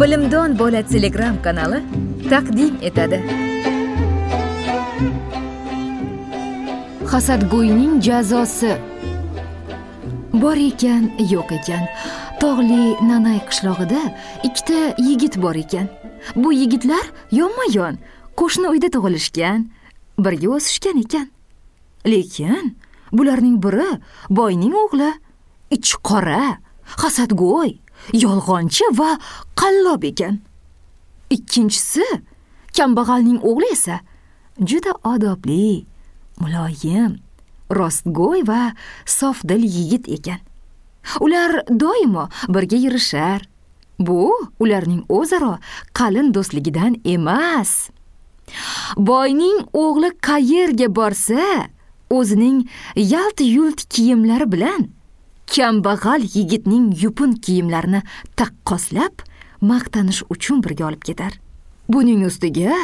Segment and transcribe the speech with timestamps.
[0.00, 1.82] bilimdon bola telegram kanali
[2.30, 3.18] taqdim etadi.
[7.10, 8.72] Hasadgo'yning jazosi.
[10.32, 11.84] Bor ekan yo'q ekan.
[12.40, 14.02] Tog'li nanay qishlog'ida
[14.46, 15.90] ikkita yigit bor ekan.
[16.36, 17.98] Bu yigitlar yonma yon
[18.38, 19.66] qo'shni uyda tug'ilishgan
[20.24, 21.26] birga o'sishgan ekan.
[22.06, 22.76] Lekin
[23.12, 23.90] bularning biri
[24.30, 25.10] boyning o'g'li
[25.74, 26.62] ichi qora
[27.02, 27.87] hasadgo'y.
[28.12, 29.18] Yolg'onchi va
[29.60, 30.40] qallob ekan.
[31.30, 32.06] Ikkinchisi
[32.76, 34.00] kambag'alning o'g'li esa
[34.58, 35.86] juda odobli
[36.40, 37.18] muloyim
[37.70, 38.72] rostgo'y va
[39.06, 40.40] sofdil yigit ekan.
[41.20, 43.48] Ular doimo birga yurishar.
[43.98, 44.30] Bu
[44.62, 45.58] ularning o'zaro
[45.92, 47.90] qalin do'stligidan emas.
[48.96, 51.68] Boyning o'g'li qayerga borsa
[52.10, 54.88] o'zining yalt yult kiyimlari bilan
[55.54, 58.02] kambag'al yigitning yupun kiyimlarini
[58.36, 59.24] taqqoslab
[59.60, 61.32] maqtanish uchun birga olib ketar.
[61.88, 62.76] Buning ustiga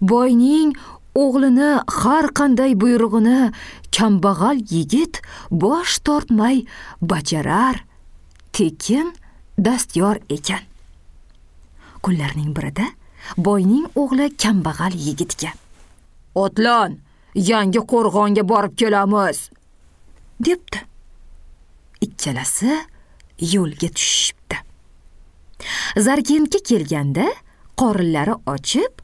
[0.00, 0.74] boyning
[1.14, 1.70] o'g'lini
[2.00, 3.52] har qanday buyrug'ini
[3.96, 6.66] kambag'al yigit bosh tortmay
[7.00, 7.84] bajarar
[8.52, 9.14] tekin
[9.58, 10.64] dastyor ekan.
[12.02, 12.86] Kunlarning birida
[13.36, 15.54] boyning o'g'li kambag'al yigitga
[16.34, 16.98] otlon
[17.34, 19.38] yangi qo'rg'onga borib kelamiz
[20.40, 20.93] debdi.
[22.06, 22.72] Ikkalasi
[23.54, 24.56] yo'lga tushishibdi.
[26.06, 27.26] Zarkentga kelganda
[27.80, 29.02] qorinlari ochib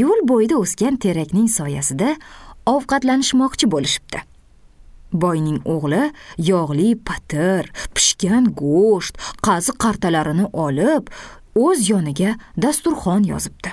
[0.00, 2.14] yo'l bo'yida o'sgan terakning soyasida
[2.74, 4.20] ovqatlanishmoqchi bo'lishibdi.
[5.12, 6.02] Boyning o'g'li
[6.50, 11.08] yog'li patir pishgan go'sht qazi qartalarini olib
[11.56, 13.72] o'z yoniga dasturxon yozibdi.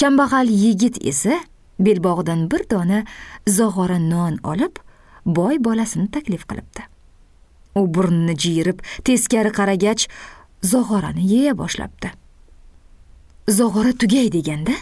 [0.00, 1.40] Kambag'al yigit esa
[1.80, 3.02] belbog'idan bir dona
[3.48, 4.78] zog'ora non olib
[5.26, 6.89] boy bolasini taklif qilibdi.
[7.74, 10.06] U burnini jiyirib teskari qaragach
[10.62, 12.12] zog'orani yeya boshlabdi.
[13.48, 14.74] Zog'ora tugay deganda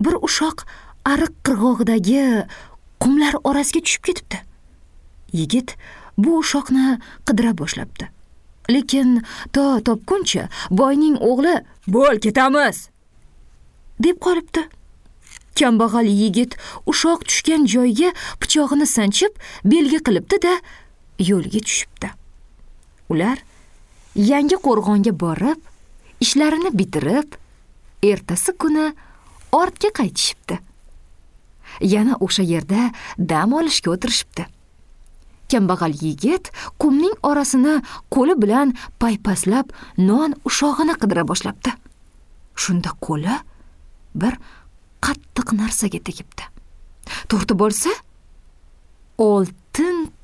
[0.00, 0.64] bir ushoq
[1.04, 2.46] ariq qirg'og'idagi
[3.02, 4.38] qumlar orasiga tushib ketibdi.
[5.32, 5.76] Yigit
[6.18, 8.08] bu ushoqni qidira boshlabdi.
[8.70, 9.20] Lekin
[9.52, 11.54] to topguncha boyning o'g'li
[11.88, 12.88] bo'l ketamiz!
[14.00, 14.64] deb qolibdi.
[15.54, 16.56] Kambag'al yigit
[16.90, 18.10] ushoq tushgan joyga
[18.40, 20.54] pichog'ini sanchib belgi qilibdi da
[21.18, 22.10] yo'lga tushibdi.
[23.10, 23.38] Ular
[24.14, 25.60] yangi qo'rg'onga borib
[26.20, 27.36] ishlarini bitirib
[28.02, 28.92] ertasi kuni
[29.52, 30.58] ortga qaytishibdi.
[31.80, 34.46] Yana o'sha yerda dam olishga o'tirishibdi.
[35.50, 37.80] Kambag'al yigit qumning orasini
[38.14, 41.74] qo'li bilan paypaslab non ushog'ini qidira boshlabdi.
[42.56, 43.36] Shunda qo'li
[44.14, 44.38] bir
[45.04, 46.44] qattiq narsaga tegibdi.
[47.28, 47.90] Tortib olsa
[49.18, 49.63] oltin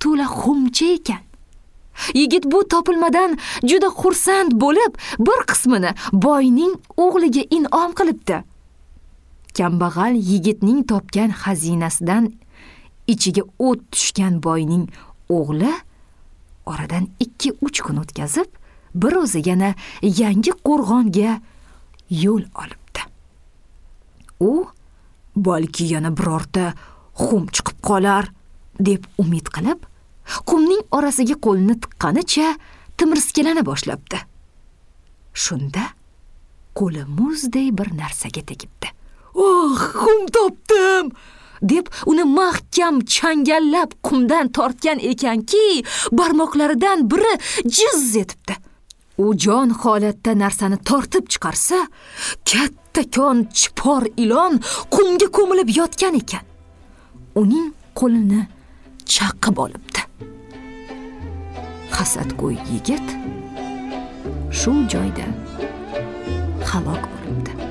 [0.00, 1.22] to'la xumcha ekan.
[2.14, 3.36] Yigit bu topilmadan
[3.70, 4.92] juda xursand bo'lib
[5.26, 6.74] bir qismini boyning
[7.04, 8.36] o'g'liga in'om qilibdi.
[9.56, 12.24] Kambag'al yigitning topgan xazinasidan
[13.12, 14.84] ichiga o't tushgan boyning
[15.36, 15.72] o'g'li
[16.70, 18.48] oradan ikki uch kun o'tkazib
[18.94, 21.32] bir o'zi yana yangi qo'rg'onga
[22.24, 23.02] yo'l olibdi.
[24.40, 24.52] U
[25.36, 26.72] balki yana birorta
[27.24, 28.24] xum chiqib qolar
[28.80, 29.89] deb umid qilib
[30.50, 32.54] qumning orasiga qo'lini tiqqanicha
[32.98, 34.18] timirskilana boshlabdi.
[35.34, 35.84] Shunda
[36.78, 38.88] qo'li muzday bir narsaga tegibdi.
[39.34, 41.12] Oh qum topdim!
[41.62, 47.32] deb uni mahkam changallab qumdan tortgan ekanki barmoqlaridan biri
[47.76, 48.54] jiz etibdi.
[49.18, 51.78] U jon holatda narsani tortib chiqarsa
[52.50, 54.54] kattakon chipor ilon
[54.94, 56.44] qumga ko'milib yotgan ekan.
[57.40, 58.46] Uning qo'lini
[59.14, 59.89] chaqib olibdi.
[62.00, 63.08] Hasadgo'y yigit
[64.58, 65.26] shu joyda
[66.70, 67.69] halok bo'libdi.